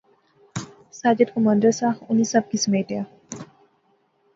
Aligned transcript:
ساجد 0.99 1.29
کمانڈر 1.35 1.71
سا، 1.79 1.87
انی 2.09 2.25
سب 2.33 2.43
کی 2.49 2.57
سمیٹیا 2.65 3.01